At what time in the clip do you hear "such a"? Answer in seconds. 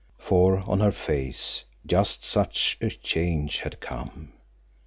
2.25-2.89